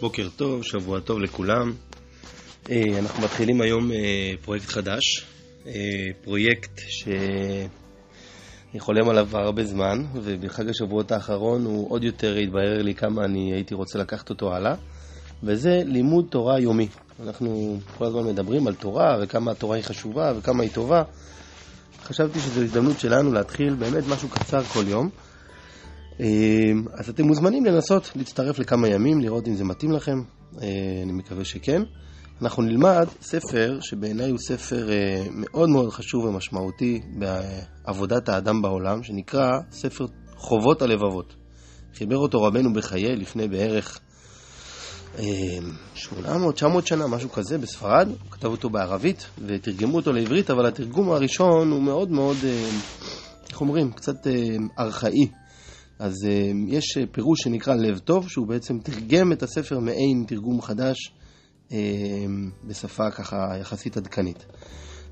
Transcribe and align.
בוקר 0.00 0.28
טוב, 0.36 0.62
שבוע 0.62 1.00
טוב 1.00 1.18
לכולם. 1.20 1.72
אה, 2.70 2.82
אנחנו 2.98 3.22
מתחילים 3.22 3.60
היום 3.60 3.92
אה, 3.92 4.32
פרויקט 4.42 4.66
חדש, 4.66 5.26
אה, 5.66 5.72
פרויקט 6.24 6.80
שאני 6.88 7.68
חולם 8.80 9.08
עליו 9.08 9.28
הרבה 9.32 9.64
זמן, 9.64 10.04
ובחג 10.14 10.68
השבועות 10.68 11.12
האחרון 11.12 11.64
הוא 11.64 11.90
עוד 11.90 12.04
יותר 12.04 12.36
התבהר 12.36 12.82
לי 12.82 12.94
כמה 12.94 13.24
אני 13.24 13.52
הייתי 13.52 13.74
רוצה 13.74 13.98
לקחת 13.98 14.30
אותו 14.30 14.54
הלאה, 14.54 14.74
וזה 15.42 15.82
לימוד 15.86 16.26
תורה 16.30 16.60
יומי. 16.60 16.88
אנחנו 17.24 17.78
כל 17.98 18.04
הזמן 18.04 18.24
מדברים 18.24 18.66
על 18.66 18.74
תורה, 18.74 19.18
וכמה 19.22 19.50
התורה 19.50 19.76
היא 19.76 19.84
חשובה, 19.84 20.32
וכמה 20.38 20.62
היא 20.62 20.70
טובה. 20.70 21.02
חשבתי 22.04 22.40
שזו 22.40 22.60
הזדמנות 22.60 23.00
שלנו 23.00 23.32
להתחיל 23.32 23.74
באמת 23.74 24.04
משהו 24.08 24.28
קצר 24.28 24.62
כל 24.62 24.84
יום. 24.88 25.10
אמ, 26.20 26.84
אז 26.92 27.08
אתם 27.08 27.24
מוזמנים 27.24 27.64
לנסות 27.64 28.12
להצטרף 28.16 28.58
לכמה 28.58 28.88
ימים, 28.88 29.20
לראות 29.20 29.48
אם 29.48 29.54
זה 29.54 29.64
מתאים 29.64 29.92
לכם, 29.92 30.22
אה, 30.62 30.68
אני 31.02 31.12
מקווה 31.12 31.44
שכן. 31.44 31.82
אנחנו 32.42 32.62
נלמד 32.62 33.06
ספר 33.20 33.78
שבעיניי 33.80 34.30
הוא 34.30 34.38
ספר 34.38 34.90
אה, 34.90 35.26
מאוד 35.32 35.68
מאוד 35.68 35.90
חשוב 35.90 36.24
ומשמעותי 36.24 37.00
בעבודת 37.18 38.28
האדם 38.28 38.62
בעולם, 38.62 39.02
שנקרא 39.02 39.50
ספר 39.70 40.04
חובות 40.36 40.82
הלבבות. 40.82 41.34
חיבר 41.94 42.16
אותו 42.16 42.42
רבנו 42.42 42.72
בחיי 42.72 43.16
לפני 43.16 43.48
בערך 43.48 44.00
800-900 45.16 45.18
אמ, 45.18 46.80
שנה, 46.84 47.06
משהו 47.06 47.30
כזה, 47.30 47.58
בספרד. 47.58 48.08
הוא 48.08 48.30
כתב 48.30 48.48
אותו 48.48 48.70
בערבית 48.70 49.26
ותרגמו 49.46 49.96
אותו 49.96 50.12
לעברית, 50.12 50.50
אבל 50.50 50.66
התרגום 50.66 51.10
הראשון 51.10 51.70
הוא 51.70 51.82
מאוד 51.82 52.10
מאוד, 52.10 52.36
אה, 52.44 52.68
איך 53.50 53.60
אומרים, 53.60 53.92
קצת 53.92 54.26
ארכאי. 54.78 55.39
אז 56.00 56.14
uh, 56.24 56.28
יש 56.68 56.98
אה, 56.98 57.04
פירוש 57.12 57.40
שנקרא 57.40 57.74
לב 57.74 57.98
טוב, 57.98 58.28
שהוא 58.28 58.46
בעצם 58.46 58.78
תרגם 58.78 59.32
את 59.32 59.42
הספר 59.42 59.78
מעין 59.78 60.24
תרגום 60.28 60.62
חדש 60.62 61.12
uh, 61.68 61.72
בשפה 62.64 63.10
ככה 63.10 63.36
יחסית 63.60 63.96
עדכנית. 63.96 64.46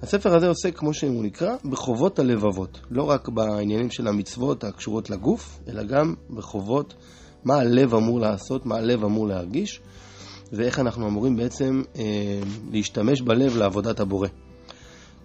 הספר 0.03 0.37
הזה 0.37 0.49
עוסק, 0.49 0.77
כמו 0.77 0.95
שהוא 0.95 1.25
נקרא, 1.25 1.57
בחובות 1.65 2.19
הלבבות. 2.19 2.81
לא 2.91 3.03
רק 3.03 3.29
בעניינים 3.29 3.91
של 3.91 4.09
המצוות 4.09 4.65
הקשורות 4.65 5.11
לגוף, 5.11 5.61
אלא 5.69 5.83
גם 5.83 6.15
בחובות 6.31 6.95
מה 7.45 7.55
הלב 7.55 7.95
אמור 7.95 8.21
לעשות, 8.21 8.67
מה 8.67 8.77
הלב 8.77 9.05
אמור 9.05 9.29
להרגיש, 9.29 9.81
ואיך 10.53 10.79
אנחנו 10.79 11.09
אמורים 11.09 11.37
בעצם 11.37 11.83
uh, 11.95 11.99
להשתמש 12.73 13.21
בלב 13.21 13.57
לעבודת 13.57 14.01
הבורא. 14.01 14.29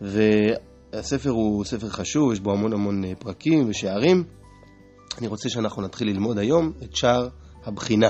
והספר 0.02 1.30
הוא 1.30 1.64
ספר 1.66 1.90
חשוב, 1.90 2.34
יש 2.34 2.40
בו 2.40 2.52
המון 2.52 2.74
המון 2.74 3.04
פרקים 3.20 3.70
ושערים. 3.70 4.24
אני 5.18 5.28
רוצה 5.28 5.50
שאנחנו 5.50 5.82
נתחיל 5.82 6.08
ללמוד 6.08 6.38
היום 6.38 6.72
את 6.84 6.96
שער 6.96 7.28
הבחינה. 7.66 8.10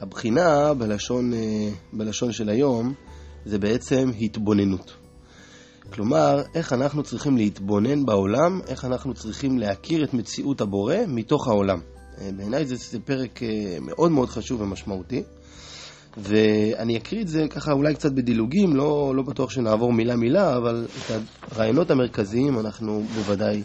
הבחינה 0.00 0.74
בלשון, 0.74 1.34
אה, 1.34 1.68
בלשון 1.92 2.32
של 2.32 2.48
היום 2.48 2.94
זה 3.44 3.58
בעצם 3.58 4.10
התבוננות. 4.20 4.92
כלומר, 5.92 6.42
איך 6.54 6.72
אנחנו 6.72 7.02
צריכים 7.02 7.36
להתבונן 7.36 8.06
בעולם, 8.06 8.60
איך 8.66 8.84
אנחנו 8.84 9.14
צריכים 9.14 9.58
להכיר 9.58 10.04
את 10.04 10.14
מציאות 10.14 10.60
הבורא 10.60 10.96
מתוך 11.08 11.48
העולם. 11.48 11.80
אה, 12.20 12.30
בעיניי 12.36 12.66
זה, 12.66 12.76
זה 12.76 13.00
פרק 13.00 13.42
אה, 13.42 13.76
מאוד 13.80 14.10
מאוד 14.10 14.28
חשוב 14.28 14.60
ומשמעותי. 14.60 15.22
ואני 16.16 16.96
אקריא 16.96 17.22
את 17.22 17.28
זה 17.28 17.46
ככה 17.50 17.72
אולי 17.72 17.94
קצת 17.94 18.12
בדילוגים, 18.12 18.76
לא, 18.76 19.12
לא 19.16 19.22
בטוח 19.22 19.50
שנעבור 19.50 19.92
מילה 19.92 20.16
מילה, 20.16 20.56
אבל 20.56 20.86
את 20.98 21.22
הרעיונות 21.50 21.90
המרכזיים 21.90 22.58
אנחנו 22.58 23.02
בוודאי 23.14 23.62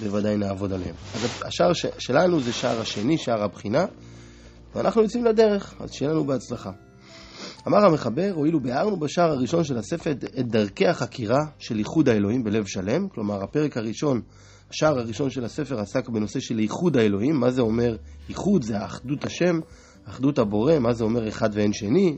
בוודאי 0.00 0.36
נעבוד 0.36 0.72
עליהם. 0.72 0.94
אז 1.14 1.42
השער 1.44 1.72
ש... 1.72 1.86
שלנו 1.98 2.40
זה 2.40 2.52
שער 2.52 2.80
השני, 2.80 3.18
שער 3.18 3.42
הבחינה, 3.44 3.84
ואנחנו 4.74 5.02
יוצאים 5.02 5.24
לדרך, 5.24 5.74
אז 5.80 5.92
שיהיה 5.92 6.10
לנו 6.10 6.24
בהצלחה. 6.24 6.70
אמר 7.68 7.86
המחבר, 7.86 8.30
הואילו 8.34 8.60
ביארנו 8.60 8.96
בשער 8.96 9.30
הראשון 9.30 9.64
של 9.64 9.78
הספר 9.78 10.10
את 10.10 10.48
דרכי 10.48 10.86
החקירה 10.86 11.40
של 11.58 11.78
ייחוד 11.78 12.08
האלוהים 12.08 12.44
בלב 12.44 12.66
שלם, 12.66 13.08
כלומר 13.08 13.42
הפרק 13.42 13.76
הראשון, 13.76 14.20
השער 14.70 14.98
הראשון 14.98 15.30
של 15.30 15.44
הספר 15.44 15.80
עסק 15.80 16.08
בנושא 16.08 16.40
של 16.40 16.60
ייחוד 16.60 16.96
האלוהים, 16.96 17.40
מה 17.40 17.50
זה 17.50 17.62
אומר 17.62 17.96
ייחוד? 18.28 18.62
זה 18.62 18.78
האחדות 18.78 19.24
השם, 19.24 19.60
אחדות 20.04 20.38
הבורא, 20.38 20.78
מה 20.78 20.92
זה 20.92 21.04
אומר 21.04 21.28
אחד 21.28 21.50
ואין 21.52 21.72
שני, 21.72 22.16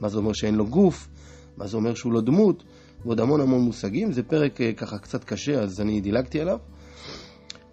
מה 0.00 0.08
זה 0.08 0.18
אומר 0.18 0.32
שאין 0.32 0.54
לו 0.54 0.66
גוף, 0.66 1.08
מה 1.56 1.66
זה 1.66 1.76
אומר 1.76 1.94
שהוא 1.94 2.12
לא 2.12 2.20
דמות, 2.20 2.62
ועוד 3.04 3.20
המון 3.20 3.40
המון 3.40 3.60
מושגים, 3.60 4.12
זה 4.12 4.22
פרק 4.22 4.60
אה, 4.60 4.72
ככה 4.72 4.98
קצת 4.98 5.24
קשה 5.24 5.60
אז 5.60 5.80
אני 5.80 6.00
דילגתי 6.00 6.40
עליו. 6.40 6.58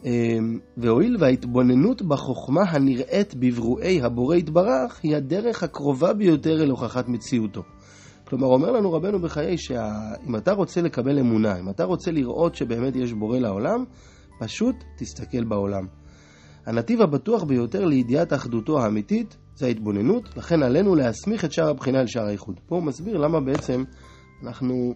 אמ, 0.06 0.60
והואיל 0.78 1.18
וההתבוננות 1.20 2.02
בחוכמה 2.02 2.62
הנראית 2.62 3.36
בברואי 3.36 4.02
הבורא 4.02 4.36
יתברך 4.36 5.00
היא 5.04 5.16
הדרך 5.16 5.64
הקרובה 5.64 6.14
ביותר 6.14 6.64
אל 6.64 6.70
הוכחת 6.70 7.08
מציאותו. 7.08 7.64
כלומר, 8.28 8.48
אומר 8.48 8.72
לנו 8.72 8.94
רבנו 8.94 9.20
בחיי 9.20 9.58
שאם 9.58 10.36
אתה 10.38 10.52
רוצה 10.54 10.82
לקבל 10.82 11.20
אמונה, 11.20 11.60
אם 11.60 11.70
אתה 11.70 11.84
רוצה 11.84 12.12
לראות 12.12 12.56
שבאמת 12.56 12.96
יש 12.96 13.14
בורא 13.14 13.40
לעולם, 13.40 13.84
פשוט 14.40 14.76
תסתכל 14.98 15.44
בעולם. 15.44 15.88
הנתיב 16.66 17.02
הבטוח 17.02 17.44
ביותר 17.44 17.86
לידיעת 17.86 18.34
אחדותו 18.34 18.80
האמיתית 18.80 19.38
זה 19.56 19.66
ההתבוננות, 19.66 20.38
לכן 20.38 20.64
עלינו 20.64 20.96
להסמיך 20.96 21.46
את 21.46 21.52
שער 21.52 21.70
הבחינה 21.70 22.02
אל 22.02 22.08
שער 22.08 22.26
האיחוד. 22.26 22.60
פה 22.66 22.76
הוא 22.76 22.84
מסביר 22.84 23.18
למה 23.18 23.40
בעצם 23.40 23.84
אנחנו 24.44 24.94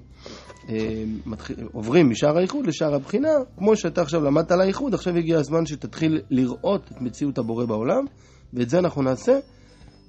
אה, 0.69 1.03
מתחיל, 1.25 1.55
עוברים 1.71 2.09
משער 2.09 2.37
האיחוד 2.37 2.67
לשער 2.67 2.95
הבחינה, 2.95 3.29
כמו 3.57 3.75
שאתה 3.75 4.01
עכשיו 4.01 4.23
למדת 4.23 4.51
על 4.51 4.61
האיחוד, 4.61 4.93
עכשיו 4.93 5.15
הגיע 5.15 5.39
הזמן 5.39 5.65
שתתחיל 5.65 6.21
לראות 6.29 6.91
את 6.91 7.01
מציאות 7.01 7.37
הבורא 7.37 7.65
בעולם, 7.65 8.05
ואת 8.53 8.69
זה 8.69 8.79
אנחנו 8.79 9.01
נעשה 9.01 9.39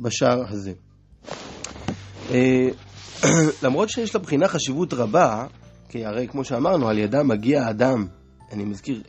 בשער 0.01 0.43
הזה. 0.49 0.73
אה, 2.31 2.69
למרות 3.65 3.91
שיש 3.91 4.15
לבחינה 4.15 4.49
חשיבות 4.49 4.95
רבה, 4.95 5.47
כי 5.89 6.05
הרי 6.05 6.29
כמו 6.29 6.45
שאמרנו, 6.45 6.89
על 6.89 6.99
ידה 6.99 7.23
מגיע 7.23 7.63
האדם, 7.63 8.07
אני 8.53 8.65
מזכיר, 8.65 9.03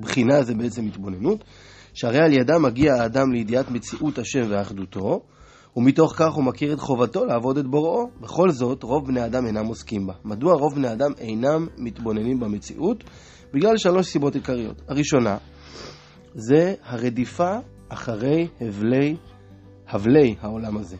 בחינה 0.00 0.42
זה 0.42 0.54
בעצם 0.54 0.86
התבוננות, 0.86 1.44
שהרי 1.94 2.18
על 2.18 2.32
ידה 2.32 2.58
מגיע 2.58 2.94
האדם 2.94 3.32
לידיעת 3.32 3.70
מציאות 3.70 4.18
השם 4.18 4.42
ואחדותו, 4.48 5.22
ומתוך 5.76 6.14
כך 6.16 6.32
הוא 6.32 6.44
מכיר 6.44 6.72
את 6.72 6.80
חובתו 6.80 7.24
לעבוד 7.24 7.58
את 7.58 7.66
בוראו. 7.66 8.10
בכל 8.20 8.50
זאת, 8.50 8.82
רוב 8.82 9.06
בני 9.06 9.24
אדם 9.24 9.46
אינם 9.46 9.66
עוסקים 9.66 10.06
בה. 10.06 10.14
מדוע 10.24 10.54
רוב 10.54 10.74
בני 10.74 10.92
אדם 10.92 11.10
אינם 11.18 11.66
מתבוננים 11.78 12.40
במציאות? 12.40 13.04
בגלל 13.54 13.76
שלוש 13.76 14.06
סיבות 14.06 14.34
עיקריות. 14.34 14.82
הראשונה, 14.88 15.36
זה 16.34 16.74
הרדיפה 16.82 17.58
אחרי 17.88 18.48
הבלי, 18.60 19.16
הבלי 19.88 20.34
העולם 20.40 20.76
הזה. 20.76 20.96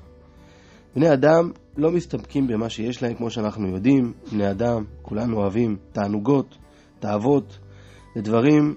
בני 0.97 1.13
אדם 1.13 1.51
לא 1.77 1.91
מסתפקים 1.91 2.47
במה 2.47 2.69
שיש 2.69 3.03
להם, 3.03 3.15
כמו 3.15 3.31
שאנחנו 3.31 3.69
יודעים. 3.69 4.13
בני 4.33 4.51
אדם, 4.51 4.85
כולנו 5.03 5.37
אוהבים 5.37 5.77
תענוגות, 5.93 6.59
תאוות, 6.99 7.59
לדברים 8.17 8.75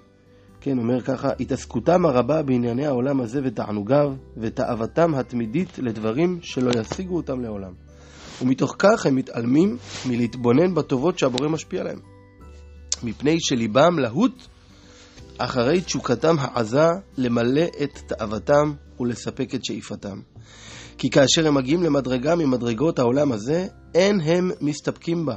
כן, 0.66 0.78
אומר 0.78 1.02
ככה, 1.02 1.30
התעסקותם 1.40 2.06
הרבה 2.06 2.42
בענייני 2.44 2.86
העולם 2.86 3.22
הזה 3.22 3.42
ותענוגיו, 3.44 4.14
ותאוותם 4.38 5.16
התמידית 5.16 5.80
לדברים 5.80 6.40
שלא 6.42 6.72
ישיגו 6.80 7.16
אותם 7.16 7.42
לעולם. 7.42 7.74
ומתוך 8.42 8.76
כך 8.80 9.06
הם 9.06 9.16
מתעלמים 9.16 9.78
מלהתבונן 10.06 10.76
בטובות 10.76 11.20
שהבורא 11.20 11.50
משפיע 11.50 11.82
עליהם. 11.82 12.00
מפני 13.04 13.38
שליבם 13.40 14.00
להוט 14.00 14.48
אחרי 15.38 15.82
תשוקתם 15.82 16.36
העזה 16.40 16.88
למלא 17.18 17.66
את 17.84 18.00
תאוותם 18.08 18.74
ולספק 19.00 19.56
את 19.56 19.66
שאיפתם. 19.66 20.20
כי 20.98 21.10
כאשר 21.10 21.48
הם 21.48 21.54
מגיעים 21.56 21.84
למדרגה 21.84 22.36
ממדרגות 22.36 23.00
העולם 23.00 23.32
הזה, 23.32 23.68
אין 23.96 24.20
הם 24.22 24.52
מסתפקים 24.62 25.26
בה, 25.26 25.36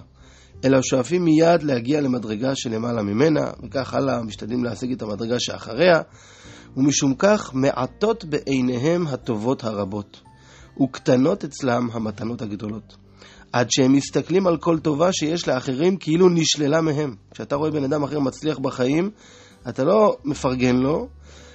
אלא 0.64 0.82
שואפים 0.82 1.24
מיד 1.24 1.62
להגיע 1.62 2.00
למדרגה 2.00 2.52
שלמעלה 2.54 3.02
ממנה, 3.02 3.50
וכך 3.62 3.94
הלאה 3.94 4.22
משתדלים 4.22 4.64
להשיג 4.64 4.92
את 4.92 5.02
המדרגה 5.02 5.40
שאחריה, 5.40 6.00
ומשום 6.76 7.14
כך 7.18 7.50
מעטות 7.54 8.24
בעיניהם 8.24 9.06
הטובות 9.06 9.64
הרבות, 9.64 10.20
וקטנות 10.82 11.44
אצלם 11.44 11.88
המתנות 11.92 12.42
הגדולות. 12.42 12.96
עד 13.52 13.70
שהם 13.70 13.92
מסתכלים 13.92 14.46
על 14.46 14.56
כל 14.56 14.78
טובה 14.78 15.12
שיש 15.12 15.48
לאחרים 15.48 15.96
כאילו 15.96 16.28
נשללה 16.28 16.80
מהם. 16.80 17.14
כשאתה 17.30 17.56
רואה 17.56 17.70
בן 17.70 17.84
אדם 17.84 18.02
אחר 18.02 18.20
מצליח 18.20 18.58
בחיים, 18.58 19.10
אתה 19.68 19.84
לא 19.84 20.16
מפרגן 20.24 20.76
לו, 20.76 21.08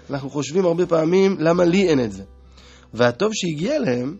אנחנו 0.10 0.30
חושבים 0.30 0.66
הרבה 0.66 0.86
פעמים 0.86 1.36
למה 1.40 1.66
לי 1.66 1.90
אין 1.90 2.00
את 2.00 2.12
זה. 2.12 2.24
והטוב 2.94 3.32
שהגיע 3.34 3.80
להם, 3.80 4.18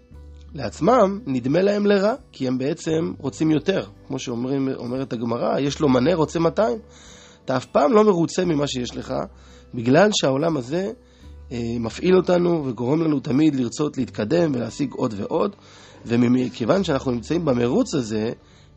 לעצמם 0.54 1.20
נדמה 1.26 1.62
להם 1.62 1.86
לרע, 1.86 2.14
כי 2.32 2.48
הם 2.48 2.58
בעצם 2.58 3.14
רוצים 3.18 3.52
יותר. 3.52 3.86
כמו 4.08 4.20
שאומרת 4.20 5.14
הגמרא, 5.14 5.60
יש 5.60 5.80
לו 5.80 5.90
מנה 5.90 6.16
רוצה 6.16 6.40
200. 6.40 6.78
אתה 7.46 7.58
אף 7.58 7.66
פעם 7.66 7.94
לא 7.94 8.04
מרוצה 8.04 8.46
ממה 8.46 8.68
שיש 8.68 8.98
לך, 8.98 9.14
בגלל 9.74 10.10
שהעולם 10.14 10.58
הזה 10.58 10.92
אה, 11.52 11.76
מפעיל 11.80 12.16
אותנו 12.16 12.66
וגורם 12.66 13.02
לנו 13.02 13.20
תמיד 13.20 13.56
לרצות 13.56 13.98
להתקדם 13.98 14.52
ולהשיג 14.56 14.94
עוד 14.94 15.14
ועוד, 15.18 15.56
ומכיוון 16.06 16.84
שאנחנו 16.84 17.12
נמצאים 17.12 17.46
במרוץ 17.46 17.96
הזה, 17.96 18.32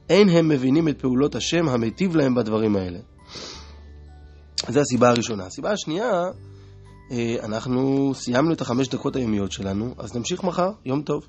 אין 0.08 0.28
הם 0.28 0.48
מבינים 0.48 0.88
את 0.88 1.00
פעולות 1.00 1.34
השם 1.34 1.68
המיטיב 1.68 2.16
להם 2.16 2.34
בדברים 2.34 2.76
האלה. 2.76 2.98
זו 4.68 4.80
הסיבה 4.80 5.08
הראשונה. 5.08 5.46
הסיבה 5.46 5.72
השנייה, 5.72 6.24
אה, 7.10 7.36
אנחנו 7.42 8.12
סיימנו 8.14 8.52
את 8.52 8.60
החמש 8.60 8.88
דקות 8.88 9.16
היומיות 9.16 9.52
שלנו, 9.52 9.94
אז 9.98 10.16
נמשיך 10.16 10.44
מחר. 10.44 10.70
יום 10.84 11.02
טוב. 11.02 11.26